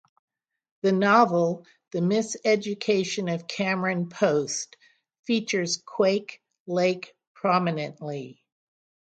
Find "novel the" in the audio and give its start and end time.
0.93-1.99